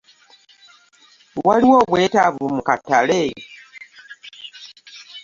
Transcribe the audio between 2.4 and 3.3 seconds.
mu katale?